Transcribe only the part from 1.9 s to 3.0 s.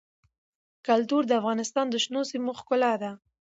شنو سیمو ښکلا